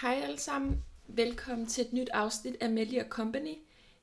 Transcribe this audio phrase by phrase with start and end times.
[0.00, 0.82] Hej alle sammen.
[1.08, 3.54] Velkommen til et nyt afsnit af Melly Company.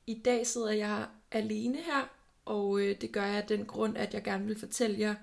[0.06, 2.08] I dag sidder jeg alene her,
[2.44, 5.14] og øh, det gør jeg af den grund, at jeg gerne vil fortælle jer,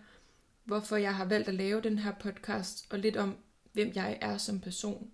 [0.63, 3.35] hvorfor jeg har valgt at lave den her podcast, og lidt om,
[3.73, 5.11] hvem jeg er som person.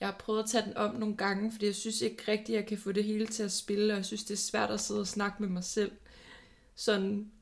[0.00, 2.62] Jeg har prøvet at tage den om nogle gange, fordi jeg synes ikke rigtigt, at
[2.62, 4.80] jeg kan få det hele til at spille, og jeg synes, det er svært at
[4.80, 5.92] sidde og snakke med mig selv.
[6.74, 7.32] Sådan,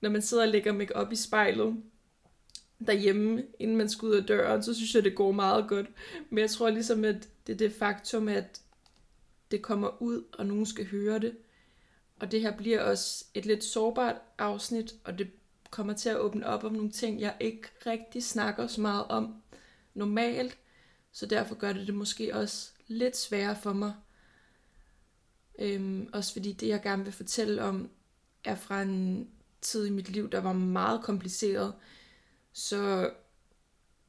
[0.00, 1.82] når man sidder og lægger mig op i spejlet,
[2.86, 5.86] derhjemme, inden man skal ud af døren, så synes jeg, det går meget godt.
[6.30, 8.60] Men jeg tror ligesom, at det er det faktum, at
[9.50, 11.36] det kommer ud, og nogen skal høre det.
[12.20, 15.30] Og det her bliver også et lidt sårbart afsnit, og det
[15.70, 19.34] kommer til at åbne op om nogle ting, jeg ikke rigtig snakker så meget om
[19.94, 20.58] normalt.
[21.12, 23.94] Så derfor gør det det måske også lidt sværere for mig.
[25.58, 27.90] Øhm, også fordi det, jeg gerne vil fortælle om,
[28.44, 29.28] er fra en
[29.60, 31.74] tid i mit liv, der var meget kompliceret.
[32.54, 33.10] Så,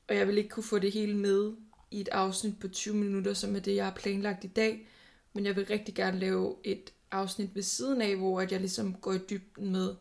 [0.07, 1.53] og jeg vil ikke kunne få det hele med
[1.91, 4.87] i et afsnit på 20 minutter, som er det, jeg har planlagt i dag.
[5.33, 8.93] Men jeg vil rigtig gerne lave et afsnit ved siden af, hvor at jeg ligesom
[8.93, 9.95] går i dybden med,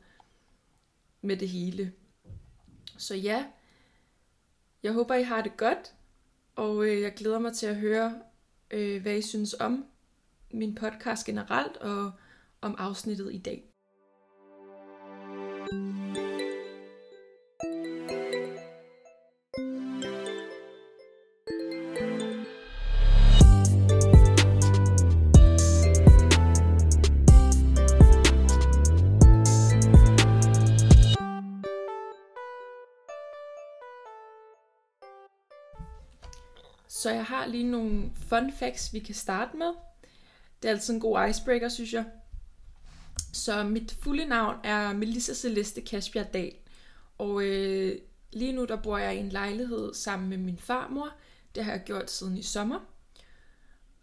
[1.23, 1.93] med det hele.
[2.99, 3.47] Så ja,
[4.83, 5.95] jeg håber, I har det godt,
[6.55, 8.21] og øh, jeg glæder mig til at høre,
[8.71, 9.85] øh, hvad I synes om
[10.51, 12.13] min podcast generelt, og
[12.61, 13.65] om afsnittet i dag.
[37.05, 39.73] Så jeg har lige nogle fun facts, vi kan starte med.
[40.63, 42.05] Det er altid en god icebreaker, synes jeg.
[43.33, 46.55] Så mit fulde navn er Melissa Celeste Kasbjerg Dahl.
[47.19, 47.99] Og øh,
[48.33, 51.11] lige nu der bor jeg i en lejlighed sammen med min farmor.
[51.55, 52.81] Det har jeg gjort siden i sommer.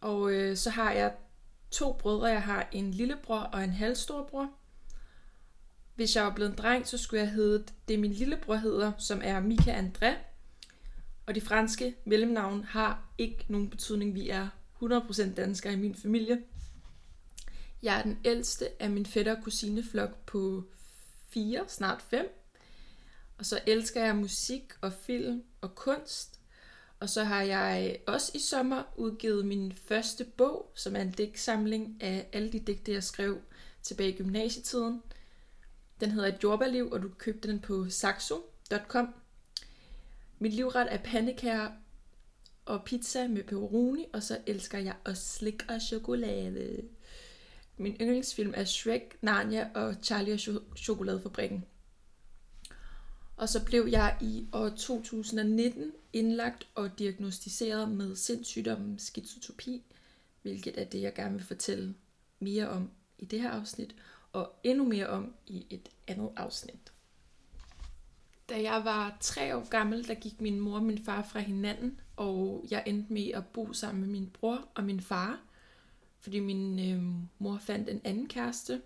[0.02, 1.14] Og øh, så har jeg
[1.72, 2.28] to brødre.
[2.28, 4.50] Jeg har en lillebror og en halvstorbror.
[5.96, 9.22] Hvis jeg var blevet en dreng, så skulle jeg hedde det min lillebror hedder, som
[9.24, 10.31] er Mika André.
[11.32, 14.16] Og de franske mellemnavn har ikke nogen betydning.
[14.16, 14.48] Vi er
[14.84, 16.42] 100% danskere i min familie.
[17.84, 20.64] Jeg er den ældste af min fætter og kusineflok på
[21.30, 22.26] 4, snart 5.
[23.38, 26.40] Og så elsker jeg musik og film og kunst.
[27.00, 32.04] Og så har jeg også i sommer udgivet min første bog, som er en digtsamling
[32.04, 33.42] af alle de digte, jeg skrev
[33.84, 35.02] tilbage i gymnasietiden.
[36.00, 39.14] Den hedder Et jordbærliv, og du købte den på saxo.com.
[40.42, 41.72] Min livret er pandekager
[42.66, 46.84] og pizza med pepperoni, og så elsker jeg også slik og chokolade.
[47.78, 51.66] Min yndlingsfilm er Shrek, Narnia og Charlie og Chokoladefabrikken.
[53.38, 59.84] Og så blev jeg i år 2019 indlagt og diagnostiseret med sindssygdommen skizotopi,
[60.42, 61.96] hvilket er det, jeg gerne vil fortælle
[62.40, 63.96] mere om i det her afsnit,
[64.32, 66.92] og endnu mere om i et andet afsnit.
[68.52, 72.00] Da jeg var tre år gammel, der gik min mor og min far fra hinanden,
[72.16, 75.40] og jeg endte med at bo sammen med min bror og min far,
[76.20, 77.04] fordi min øh,
[77.40, 78.82] mor fandt en anden kæreste,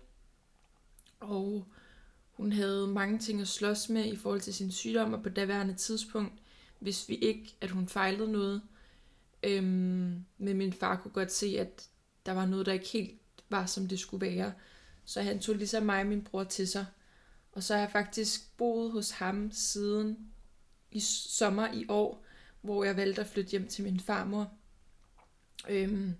[1.20, 1.66] og
[2.32, 5.74] hun havde mange ting at slås med i forhold til sin sygdom, og på daværende
[5.74, 6.32] tidspunkt,
[6.78, 8.62] hvis vi ikke, at hun fejlede noget,
[9.42, 11.88] øhm, men min far kunne godt se, at
[12.26, 14.52] der var noget, der ikke helt var, som det skulle være.
[15.04, 16.86] Så han tog ligesom mig og min bror til sig.
[17.56, 20.32] Og så har jeg faktisk boet hos ham siden
[20.90, 22.24] i sommer i år,
[22.60, 24.52] hvor jeg valgte at flytte hjem til min farmor.
[25.68, 26.14] Øhm,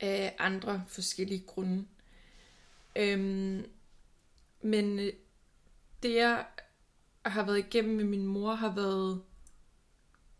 [0.00, 1.86] af andre forskellige grunde.
[2.96, 3.66] Øhm,
[4.62, 5.12] men øh,
[6.02, 6.46] det jeg
[7.26, 9.22] har været igennem med min mor har været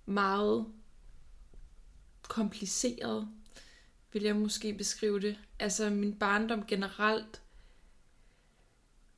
[0.06, 0.66] meget
[2.22, 3.28] kompliceret,
[4.12, 5.38] vil jeg måske beskrive det.
[5.58, 7.41] Altså min barndom generelt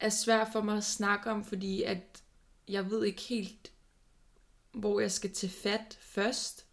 [0.01, 2.23] er svært for mig at snakke om, fordi at
[2.69, 3.73] jeg ved ikke helt,
[4.73, 6.67] hvor jeg skal til fat først.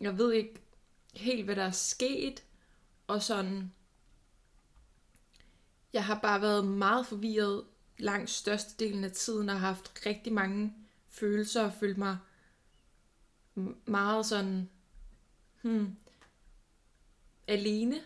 [0.00, 0.60] Jeg ved ikke
[1.14, 2.44] helt, hvad der er sket,
[3.06, 3.72] og sådan,
[5.92, 7.64] jeg har bare været meget forvirret
[7.98, 10.74] langt størstedelen af tiden, og har haft rigtig mange
[11.06, 12.18] følelser, og følt mig
[13.86, 14.70] meget sådan,
[15.62, 15.96] hmm,
[17.46, 18.00] alene,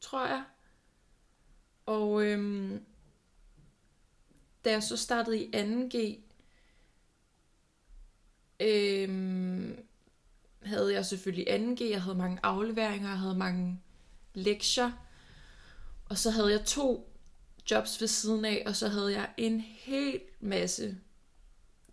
[0.00, 0.44] tror jeg.
[1.86, 2.84] Og øhm,
[4.68, 6.18] da jeg så startede i 2G,
[8.60, 9.84] øhm,
[10.62, 13.80] havde jeg selvfølgelig 2G, jeg havde mange afleveringer, jeg havde mange
[14.34, 14.92] lektier,
[16.04, 17.14] og så havde jeg to
[17.70, 20.98] jobs ved siden af, og så havde jeg en hel masse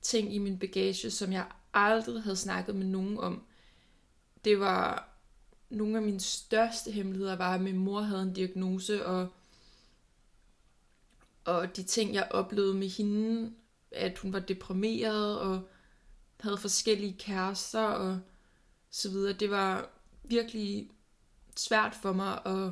[0.01, 3.45] ting i min bagage, som jeg aldrig havde snakket med nogen om.
[4.45, 5.09] det var
[5.69, 9.33] nogle af mine største hemmeligheder var, at min mor havde en diagnose, og,
[11.45, 13.53] og de ting, jeg oplevede med hende,
[13.91, 15.61] at hun var deprimeret, og
[16.39, 18.19] havde forskellige kærester, og
[18.89, 19.33] så videre.
[19.33, 19.89] Det var
[20.23, 20.89] virkelig
[21.55, 22.71] svært for mig at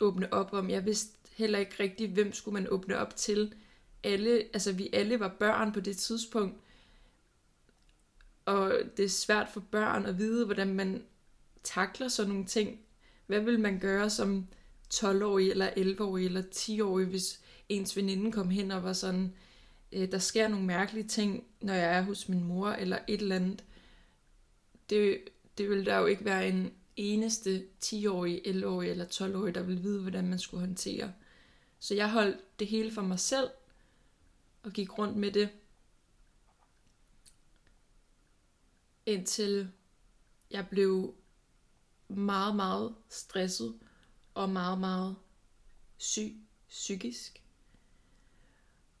[0.00, 0.70] åbne op om.
[0.70, 3.54] Jeg vidste heller ikke rigtigt, hvem skulle man åbne op til.
[4.04, 6.60] Alle, altså vi alle var børn på det tidspunkt,
[8.44, 11.04] og det er svært for børn at vide, hvordan man
[11.62, 12.80] takler sådan nogle ting.
[13.26, 14.46] Hvad vil man gøre som
[14.94, 19.34] 12-årig, eller 11-årig, eller 10-årig, hvis ens veninde kom hen og var sådan,
[19.92, 23.36] øh, der sker nogle mærkelige ting, når jeg er hos min mor, eller et eller
[23.36, 23.64] andet.
[24.90, 25.20] Det,
[25.58, 30.00] det ville der jo ikke være en eneste 10-årig, 11-årig eller 12-årig, der ville vide,
[30.00, 31.12] hvordan man skulle håndtere.
[31.78, 33.50] Så jeg holdt det hele for mig selv,
[34.62, 35.48] og gik rundt med det,
[39.06, 39.70] indtil
[40.50, 41.14] jeg blev
[42.08, 43.78] meget, meget stresset
[44.34, 45.16] og meget, meget
[45.98, 46.36] syg
[46.68, 47.39] psykisk.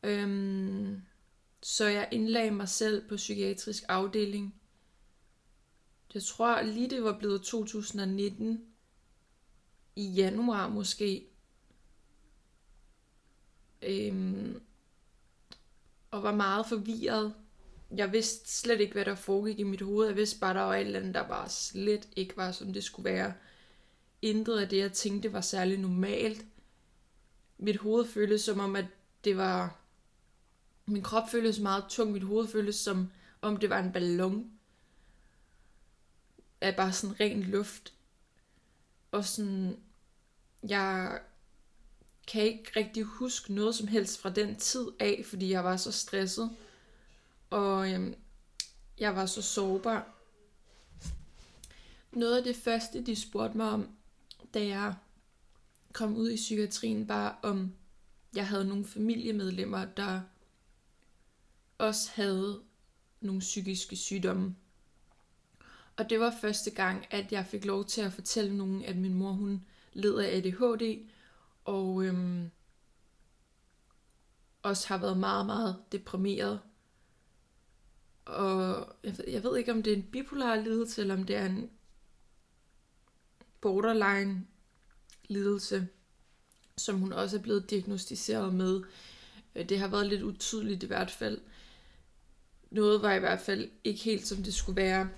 [0.02, 1.02] Øhm,
[1.62, 4.54] så jeg indlagde mig selv på psykiatrisk afdeling.
[6.14, 8.64] Jeg tror lige det var blevet 2019
[9.96, 11.26] i januar måske.
[13.82, 14.62] Øhm,
[16.10, 17.34] og var meget forvirret.
[17.96, 20.06] Jeg vidste slet ikke, hvad der foregik i mit hoved.
[20.06, 22.84] Jeg vidste bare, der var et eller andet, der bare slet ikke var, som det
[22.84, 23.34] skulle være.
[24.22, 26.44] Intet af det, jeg tænkte, var særlig normalt.
[27.58, 28.86] Mit hoved føltes som om, at
[29.24, 29.79] det var...
[30.90, 32.12] Min krop føltes meget tung.
[32.12, 33.10] Mit hoved føltes som
[33.42, 34.50] om, det var en ballon.
[36.60, 37.92] Af bare sådan ren luft.
[39.12, 39.76] Og sådan...
[40.68, 41.20] Jeg
[42.26, 45.92] kan ikke rigtig huske noget som helst fra den tid af, fordi jeg var så
[45.92, 46.50] stresset.
[47.50, 48.14] Og øhm,
[48.98, 50.14] jeg var så sårbar.
[52.12, 53.88] Noget af det første, de spurgte mig om,
[54.54, 54.94] da jeg
[55.92, 57.72] kom ud i psykiatrien, var om
[58.34, 60.20] jeg havde nogle familiemedlemmer, der
[61.80, 62.60] også havde
[63.20, 64.56] nogle psykiske sygdomme.
[65.96, 69.14] Og det var første gang, at jeg fik lov til at fortælle nogen, at min
[69.14, 71.08] mor hun led af ADHD,
[71.64, 72.50] og øhm,
[74.62, 76.60] også har været meget, meget deprimeret.
[78.24, 81.36] Og jeg ved, jeg ved ikke, om det er en bipolar lidelse, eller om det
[81.36, 81.70] er en
[83.60, 84.46] borderline
[85.28, 85.88] lidelse,
[86.76, 88.82] som hun også er blevet diagnostiseret med.
[89.54, 91.40] Øh, det har været lidt utydeligt i hvert fald.
[92.70, 95.08] Noget var i hvert fald ikke helt, som det skulle være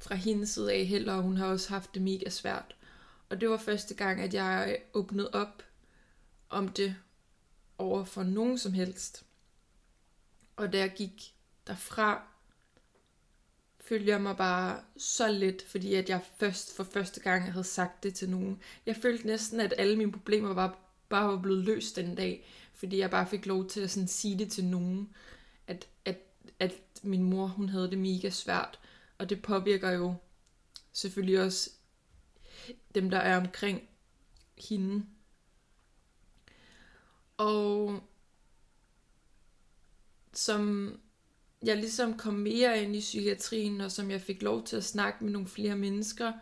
[0.00, 2.76] fra hendes side af heller, og hun har også haft det mega svært.
[3.28, 5.62] Og det var første gang, at jeg åbnede op
[6.50, 6.96] om det
[7.78, 9.24] over for nogen som helst.
[10.56, 11.34] Og da jeg gik
[11.66, 12.22] derfra,
[13.80, 18.02] følte jeg mig bare så let, fordi at jeg først for første gang havde sagt
[18.02, 18.62] det til nogen.
[18.86, 20.78] Jeg følte næsten, at alle mine problemer var,
[21.08, 24.38] bare var blevet løst den dag, fordi jeg bare fik lov til at sådan sige
[24.38, 25.14] det til nogen,
[26.58, 26.72] at,
[27.02, 28.80] min mor hun havde det mega svært,
[29.18, 30.14] og det påvirker jo
[30.92, 31.70] selvfølgelig også
[32.94, 33.88] dem, der er omkring
[34.68, 35.06] hende.
[37.36, 38.00] Og
[40.32, 40.92] som
[41.62, 45.24] jeg ligesom kom mere ind i psykiatrien, og som jeg fik lov til at snakke
[45.24, 46.32] med nogle flere mennesker,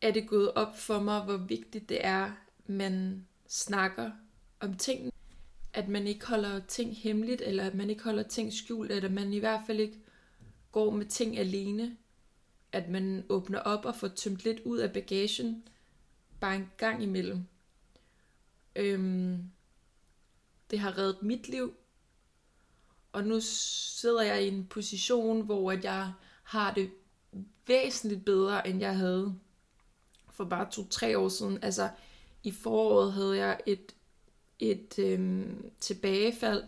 [0.00, 2.32] er det gået op for mig, hvor vigtigt det er,
[2.66, 4.10] man snakker
[4.60, 5.12] om tingene.
[5.72, 9.14] At man ikke holder ting hemmeligt, eller at man ikke holder ting skjult, eller at
[9.14, 9.98] man i hvert fald ikke
[10.72, 11.96] går med ting alene.
[12.72, 15.68] At man åbner op og får tømt lidt ud af bagagen,
[16.40, 17.44] bare en gang imellem.
[18.76, 19.50] Øhm,
[20.70, 21.74] det har reddet mit liv,
[23.12, 26.12] og nu sidder jeg i en position, hvor at jeg
[26.42, 26.90] har det
[27.66, 29.34] væsentligt bedre, end jeg havde
[30.30, 31.58] for bare to-tre år siden.
[31.62, 31.90] Altså,
[32.42, 33.94] i foråret havde jeg et,
[34.60, 36.62] et øhm, tilbagefald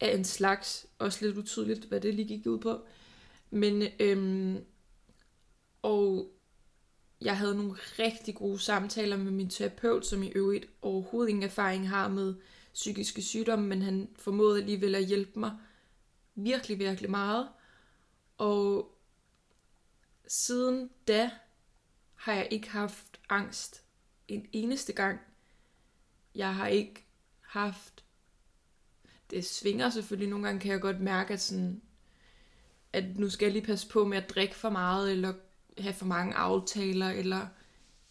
[0.00, 2.80] af en slags, også lidt utydeligt, hvad det lige gik ud på.
[3.50, 4.64] Men, øhm,
[5.82, 6.32] og
[7.20, 11.88] jeg havde nogle rigtig gode samtaler med min terapeut, som i øvrigt overhovedet ingen erfaring
[11.88, 12.34] har med
[12.74, 15.58] psykiske sygdomme, men han formåede alligevel at hjælpe mig
[16.34, 17.48] virkelig, virkelig meget.
[18.38, 18.92] Og
[20.28, 21.30] siden da
[22.14, 23.82] har jeg ikke haft angst
[24.28, 25.20] en eneste gang.
[26.34, 27.05] Jeg har ikke
[27.46, 28.04] haft...
[29.30, 30.30] Det svinger selvfølgelig.
[30.30, 31.82] Nogle gange kan jeg godt mærke, at, sådan,
[32.92, 35.34] at nu skal jeg lige passe på med at drikke for meget, eller
[35.78, 37.46] have for mange aftaler, eller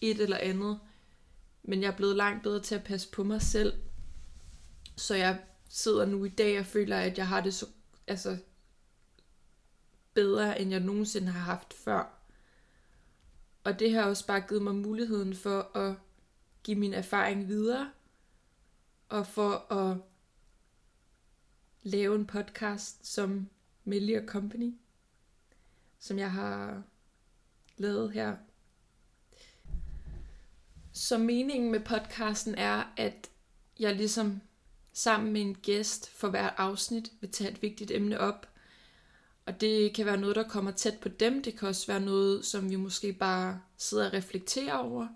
[0.01, 0.79] et eller andet.
[1.63, 3.73] Men jeg er blevet langt bedre til at passe på mig selv.
[4.95, 5.39] Så jeg
[5.69, 7.65] sidder nu i dag og føler, at jeg har det så
[8.07, 8.37] altså,
[10.13, 12.15] bedre, end jeg nogensinde har haft før.
[13.63, 15.95] Og det har også bare givet mig muligheden for at
[16.63, 17.91] give min erfaring videre,
[19.09, 19.97] og for at
[21.83, 23.49] lave en podcast som
[23.83, 24.73] Melly Company,
[25.99, 26.83] som jeg har
[27.77, 28.35] lavet her.
[30.91, 33.29] Så meningen med podcasten er, at
[33.79, 34.41] jeg ligesom
[34.93, 38.47] sammen med en gæst for hvert afsnit vil tage et vigtigt emne op.
[39.45, 41.43] Og det kan være noget, der kommer tæt på dem.
[41.43, 45.07] Det kan også være noget, som vi måske bare sidder og reflekterer over.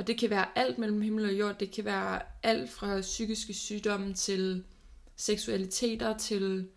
[0.00, 1.58] Og det kan være alt mellem himmel og jord.
[1.58, 4.64] Det kan være alt fra psykiske sygdomme til
[5.16, 6.68] seksualiteter til,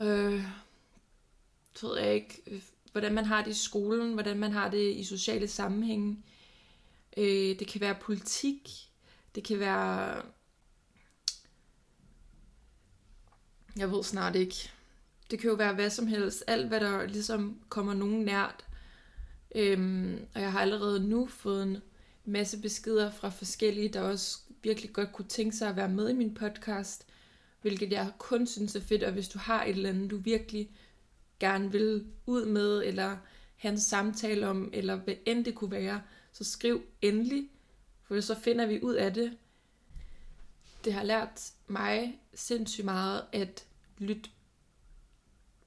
[0.00, 0.44] øh,
[1.82, 2.62] ved jeg ikke,
[2.92, 6.18] hvordan man har det i skolen, hvordan man har det i sociale sammenhænge.
[7.16, 8.70] Øh, det kan være politik,
[9.34, 10.22] det kan være
[13.76, 14.70] Jeg ved snart ikke.
[15.30, 16.44] Det kan jo være hvad som helst.
[16.46, 18.64] Alt, hvad der ligesom kommer nogen nært.
[19.54, 21.82] Øhm, og jeg har allerede nu fået en
[22.24, 26.12] masse beskeder fra forskellige, der også virkelig godt kunne tænke sig at være med i
[26.12, 27.06] min podcast.
[27.62, 29.02] Hvilket jeg kun synes er fedt.
[29.02, 30.70] Og hvis du har et eller andet, du virkelig
[31.40, 33.16] gerne vil ud med, eller
[33.56, 36.02] have en samtale om, eller hvad end det kunne være,
[36.32, 37.50] så skriv endelig,
[38.02, 39.38] for så finder vi ud af det.
[40.84, 43.66] Det har lært mig sindssygt meget at
[43.98, 44.30] lytte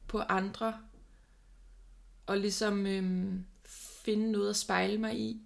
[0.08, 0.80] på andre,
[2.26, 3.46] og ligesom øhm,
[4.06, 5.45] finde noget at spejle mig i.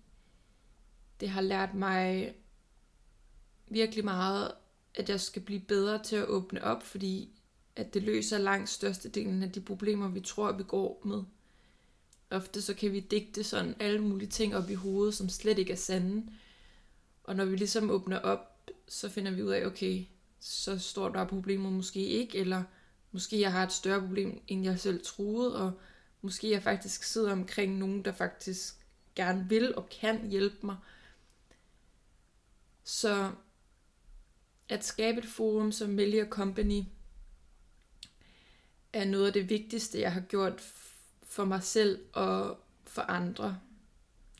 [1.19, 2.33] Det har lært mig
[3.67, 4.51] virkelig meget,
[4.95, 7.29] at jeg skal blive bedre til at åbne op, fordi
[7.75, 11.23] at det løser langt størstedelen af de problemer, vi tror, vi går med.
[12.31, 15.73] Ofte så kan vi digte sådan alle mulige ting op i hovedet, som slet ikke
[15.73, 16.31] er sande.
[17.23, 20.05] Og når vi ligesom åbner op, så finder vi ud af, okay,
[20.39, 22.63] så står der problemer måske ikke, eller
[23.11, 25.71] måske jeg har et større problem, end jeg selv troede, og
[26.21, 28.75] måske jeg faktisk sidder omkring nogen, der faktisk
[29.15, 30.75] gerne vil og kan hjælpe mig.
[32.83, 33.31] Så
[34.69, 36.83] at skabe et forum som Melia Company
[38.93, 40.61] er noget af det vigtigste, jeg har gjort
[41.23, 43.59] for mig selv og for andre,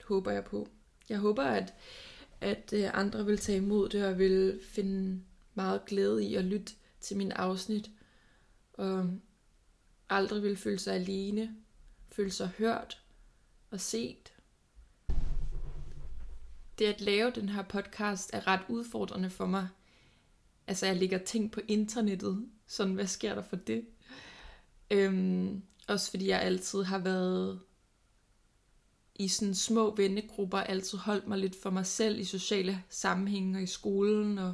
[0.06, 0.68] håber jeg på.
[1.10, 1.74] Jeg håber, at,
[2.42, 5.22] at øh, andre vil tage imod det og vil finde
[5.54, 7.92] meget glæde i at lytte til min afsnit.
[8.74, 9.10] Og
[10.10, 11.56] aldrig vil føle sig alene,
[12.12, 13.02] føle sig hørt
[13.72, 14.29] og set.
[16.80, 19.68] Det at lave den her podcast er ret udfordrende for mig.
[20.68, 23.86] Altså jeg lægger ting på internettet, sådan hvad sker der for det?
[24.92, 27.60] Øhm, også fordi jeg altid har været
[29.16, 33.64] i sådan små vennegrupper, altid holdt mig lidt for mig selv i sociale sammenhænge og
[33.64, 34.54] i skolen og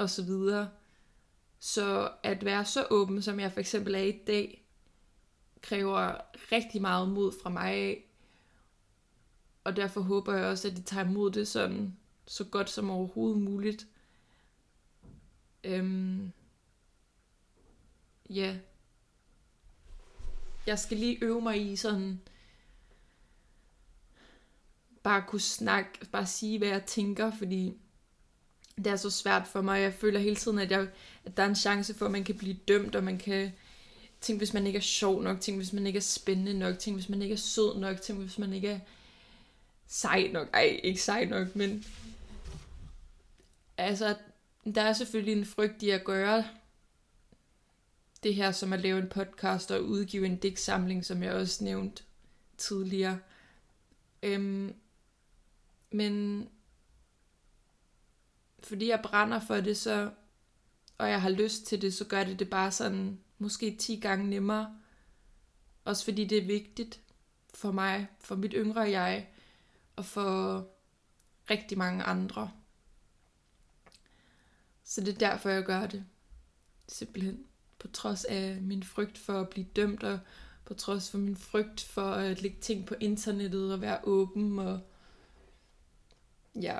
[0.00, 0.68] og så videre.
[1.58, 4.66] Så at være så åben, som jeg for eksempel er i dag,
[5.60, 6.12] kræver
[6.52, 7.96] rigtig meget mod fra mig.
[9.64, 13.42] Og derfor håber jeg også, at de tager imod det sådan så godt som overhovedet
[13.42, 13.86] muligt.
[15.64, 16.32] Øhm,
[18.30, 18.56] ja.
[20.66, 22.20] Jeg skal lige øve mig i sådan
[25.02, 27.74] bare kunne snakke, bare sige, hvad jeg tænker, fordi
[28.76, 29.80] det er så svært for mig.
[29.80, 30.88] Jeg føler hele tiden, at, jeg,
[31.24, 33.52] at der er en chance for, at man kan blive dømt, og man kan
[34.20, 36.96] tænke, hvis man ikke er sjov nok, tænke, hvis man ikke er spændende nok, tænke,
[36.96, 38.80] hvis man ikke er sød nok, tænke, hvis man ikke er
[39.90, 40.48] sej nok.
[40.52, 41.84] Ej, ikke sej nok, men
[43.76, 44.16] altså,
[44.74, 46.44] der er selvfølgelig en frygt i at gøre
[48.22, 52.02] det her, som at lave en podcast og udgive en digtsamling, som jeg også nævnte
[52.58, 53.18] tidligere.
[54.22, 54.74] Øhm,
[55.90, 56.48] men
[58.62, 60.10] fordi jeg brænder for det, så,
[60.98, 64.30] og jeg har lyst til det, så gør det det bare sådan, måske 10 gange
[64.30, 64.76] nemmere.
[65.84, 67.00] Også fordi det er vigtigt
[67.54, 69.26] for mig, for mit yngre jeg,
[70.00, 70.66] og for
[71.50, 72.50] rigtig mange andre.
[74.84, 76.04] Så det er derfor, jeg gør det.
[76.88, 77.44] Simpelthen.
[77.78, 80.18] På trods af min frygt for at blive dømt, og
[80.64, 84.80] på trods for min frygt for at lægge ting på internettet og være åben og
[86.54, 86.78] ja,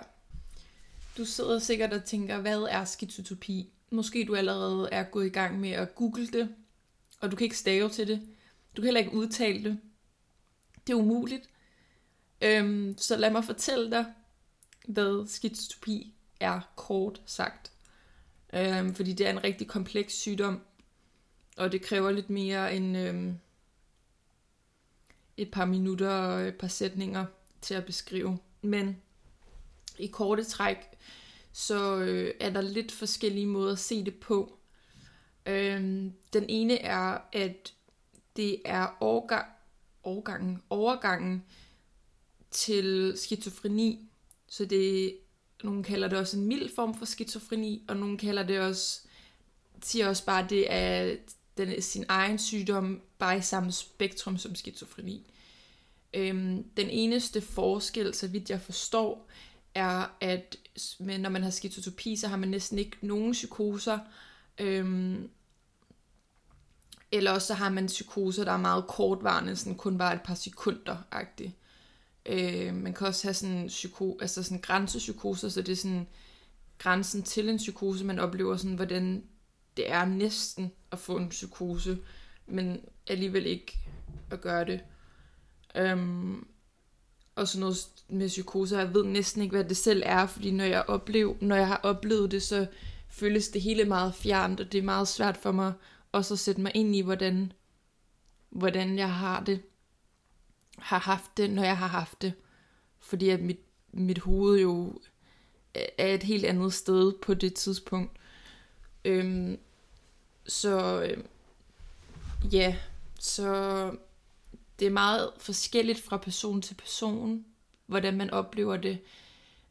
[1.16, 3.72] du sidder sikkert og tænker, hvad er skizotopi?
[3.90, 6.54] Måske du allerede er gået i gang med at google det,
[7.20, 8.28] og du kan ikke stave til det.
[8.76, 9.80] Du kan heller ikke udtale det.
[10.86, 11.49] Det er umuligt.
[12.40, 14.04] Øhm, så lad mig fortælle dig,
[14.88, 17.72] hvad skizotopi er kort sagt.
[18.52, 20.60] Øhm, fordi det er en rigtig kompleks sygdom,
[21.56, 23.38] og det kræver lidt mere end øhm,
[25.36, 27.26] et par minutter og et par sætninger
[27.60, 28.38] til at beskrive.
[28.62, 29.02] Men
[29.98, 30.76] i korte træk,
[31.52, 34.58] så øh, er der lidt forskellige måder at se det på.
[35.46, 37.74] Øhm, den ene er, at
[38.36, 39.46] det er overgang,
[40.02, 41.44] overgangen, overgangen
[42.50, 44.08] til skizofreni.
[44.48, 45.16] Så det,
[45.64, 49.00] nogen kalder det også en mild form for skizofreni, og nogen kalder det også,
[49.82, 51.16] siger også bare, at det er
[51.56, 55.32] den, sin egen sygdom, bare i samme spektrum som skizofreni.
[56.14, 59.28] Øhm, den eneste forskel, så vidt jeg forstår,
[59.74, 60.56] er, at
[60.98, 63.98] når man har skizotopi, så har man næsten ikke nogen psykoser,
[64.58, 65.30] øhm,
[67.12, 70.34] eller også så har man psykoser, der er meget kortvarende, sådan kun bare et par
[70.34, 71.50] sekunder-agtigt.
[72.26, 76.06] Øh, man kan også have sådan, psyko, altså sådan grænsepsykoser, så det er sådan
[76.78, 79.24] grænsen til en psykose, man oplever sådan, hvordan
[79.76, 81.98] det er næsten at få en psykose,
[82.46, 83.78] men alligevel ikke
[84.30, 84.80] at gøre det.
[85.74, 86.46] Øhm,
[87.34, 87.76] og sådan noget
[88.08, 91.56] med psykose, jeg ved næsten ikke, hvad det selv er, fordi når jeg, oplever, når
[91.56, 92.66] jeg har oplevet det, så
[93.08, 95.72] føles det hele meget fjernt, og det er meget svært for mig
[96.12, 97.52] også at sætte mig ind i, hvordan,
[98.50, 99.62] hvordan jeg har det,
[100.82, 102.32] har haft det, når jeg har haft det.
[103.00, 103.60] Fordi at mit,
[103.92, 105.00] mit hoved jo
[105.74, 108.16] er et helt andet sted på det tidspunkt.
[109.04, 109.58] Øhm,
[110.46, 111.24] så øh,
[112.52, 112.76] ja,
[113.18, 113.90] så
[114.78, 117.44] det er meget forskelligt fra person til person,
[117.86, 118.98] hvordan man oplever det.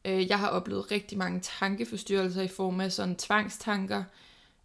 [0.06, 4.04] Øh, jeg har oplevet rigtig mange tankeforstyrrelser i form af sådan tvangstanker,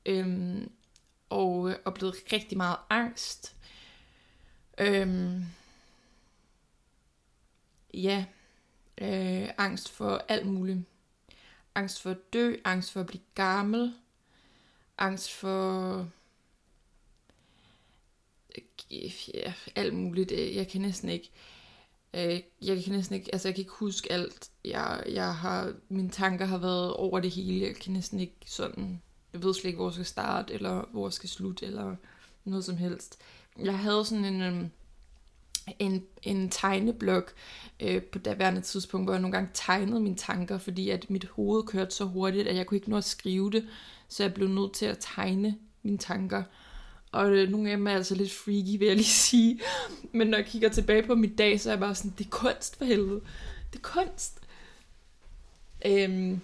[0.07, 0.71] øhm,
[1.31, 3.55] og øh, oplevet rigtig meget angst.
[4.79, 5.45] Øhm,
[8.03, 8.25] ja,
[8.99, 10.79] øh, angst for alt muligt.
[11.75, 13.95] Angst for at dø, angst for at blive gammel,
[14.99, 15.99] angst for
[18.91, 20.33] øh, ja, alt muligt.
[20.33, 21.31] Øh, jeg kan næsten ikke
[22.15, 24.51] øh, jeg kan næsten ikke, altså jeg kan ikke huske alt.
[24.65, 27.67] Jeg, jeg har, mine tanker har været over det hele.
[27.67, 31.07] Jeg kan næsten ikke sådan, jeg ved slet ikke, hvor jeg skal starte, eller hvor
[31.07, 31.97] jeg skal slutte, eller
[32.45, 33.19] noget som helst.
[33.59, 34.65] Jeg havde sådan en, øh,
[35.79, 37.33] en, en tegneblok
[37.81, 41.63] øh, på daværende tidspunkt, hvor jeg nogle gange tegnede mine tanker, fordi at mit hoved
[41.63, 43.69] kørte så hurtigt, at jeg kunne ikke nå at skrive det,
[44.09, 46.43] så jeg blev nødt til at tegne mine tanker.
[47.13, 49.61] Og øh, nogle af dem er altså lidt freaky, vil jeg lige sige.
[50.13, 52.31] Men når jeg kigger tilbage på mit dag, så er jeg bare sådan, det er
[52.31, 53.21] kunst for helvede.
[53.73, 54.41] Det er kunst.
[55.87, 56.41] Øhm,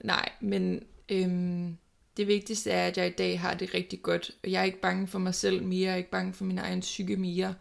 [0.00, 1.76] nej, men øhm,
[2.16, 4.30] det vigtigste er, at jeg i dag har det rigtig godt.
[4.44, 6.80] Jeg er ikke bange for mig selv mere, jeg er ikke bange for min egen
[6.80, 7.54] psyke mere.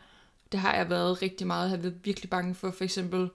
[0.51, 1.63] Det har jeg været rigtig meget.
[1.63, 3.29] Jeg har været virkelig bange for for eksempel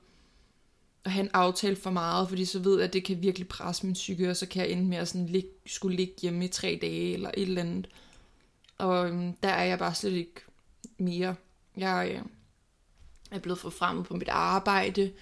[1.05, 3.87] at have en aftale for meget, fordi så ved jeg, at det kan virkelig presse
[3.87, 6.49] min psyke, og så kan jeg ende med at sådan lig, skulle ligge hjemme i
[6.49, 7.89] tre dage, eller et eller andet.
[8.79, 10.41] Og øhm, der er jeg bare slet ikke
[10.99, 11.35] mere.
[11.77, 12.23] Jeg øh,
[13.31, 15.13] er blevet forfremmet på mit arbejde.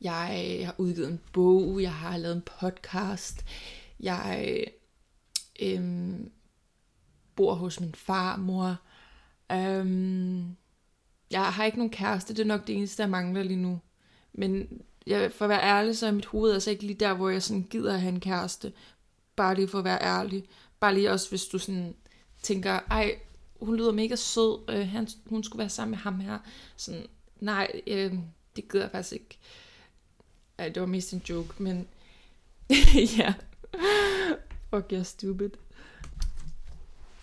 [0.00, 1.82] Jeg øh, har udgivet en bog.
[1.82, 3.44] Jeg har lavet en podcast.
[4.00, 4.56] Jeg
[5.60, 6.30] øh, øhm,
[7.36, 8.76] bor hos min farmor.
[9.52, 10.56] Øhm,
[11.30, 12.34] jeg har ikke nogen kæreste.
[12.34, 13.80] Det er nok det eneste, der mangler lige nu.
[14.32, 17.28] Men jeg, for at være ærlig, så er mit hoved altså ikke lige der, hvor
[17.28, 18.72] jeg sådan gider at have en kæreste.
[19.36, 20.44] Bare lige for at være ærlig.
[20.80, 21.94] Bare lige også, hvis du sådan
[22.42, 23.18] tænker, ej,
[23.60, 26.38] hun lyder mega sød, øh, han, hun skulle være sammen med ham her.
[26.76, 27.06] Sådan,
[27.40, 28.14] nej, øh,
[28.56, 29.38] det gider jeg faktisk ikke.
[30.58, 31.88] Ej, det var mest en joke, men
[33.18, 33.34] ja.
[34.70, 35.50] Fuck, jeg er stupid.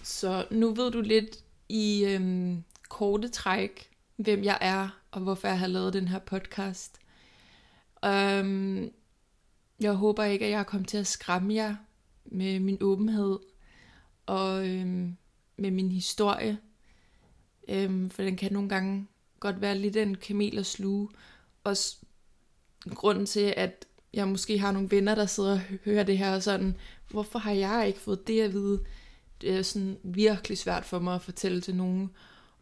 [0.04, 5.60] Så nu ved du lidt i øhm, korte træk, hvem jeg er, og hvorfor jeg
[5.60, 7.00] har lavet den her podcast.
[8.06, 8.92] Um,
[9.80, 11.76] jeg håber ikke, at jeg har kommet til at skræmme jer
[12.26, 13.40] med min åbenhed
[14.26, 15.18] og øhm,
[15.58, 16.58] med min historie.
[17.68, 19.08] Øhm, for den kan nogle gange
[19.40, 21.10] godt være lidt en kamel at sluge.
[21.64, 21.98] Også
[22.90, 26.44] grunden til, at jeg måske har nogle venner, der sidder og hører det her, og
[26.44, 26.78] sådan,
[27.10, 28.86] hvorfor har jeg ikke fået det at vide?
[29.42, 32.12] Det er sådan virkelig svært for mig at fortælle til nogen.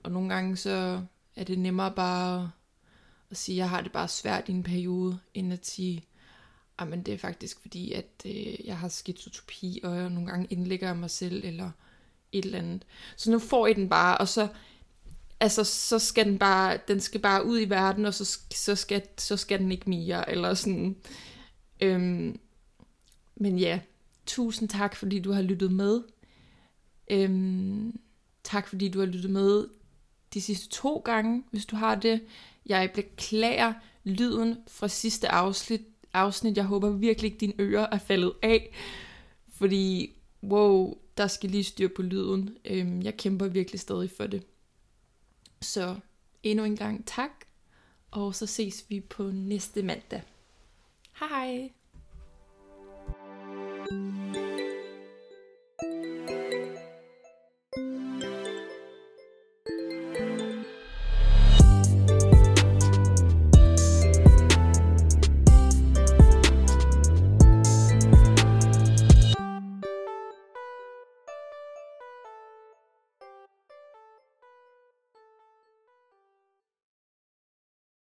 [0.04, 1.02] Og nogle gange så
[1.36, 2.52] er det nemmere bare
[3.32, 6.06] at sige, at jeg har det bare svært i en periode, end at sige,
[6.78, 10.48] ah, men det er faktisk fordi, at øh, jeg har skizotopi, og jeg nogle gange
[10.50, 11.72] indlægger mig selv, eller
[12.32, 12.86] et eller andet.
[13.18, 14.48] Så nu får I den bare, og så,
[15.40, 19.02] altså, så skal den bare, den skal bare ud i verden, og så, så, skal,
[19.18, 20.96] så skal den ikke mere, eller sådan.
[21.82, 22.40] Øhm,
[23.36, 23.80] men ja,
[24.26, 26.02] tusind tak, fordi du har lyttet med.
[27.12, 28.00] Øhm,
[28.44, 29.68] tak, fordi du har lyttet med
[30.34, 32.22] de sidste to gange, hvis du har det.
[32.66, 35.82] Jeg beklager lyden fra sidste afsnit.
[36.14, 36.58] afsnit.
[36.58, 38.76] Jeg håber virkelig ikke, dine ører er faldet af.
[39.48, 42.58] Fordi, wow, der skal lige styr på lyden.
[42.66, 44.44] Øhm, jeg kæmper virkelig stadig for det.
[45.62, 45.96] Så
[46.44, 47.32] endnu en gang tak.
[48.12, 50.22] Og så ses vi på næste mandag.
[51.20, 51.72] Hej!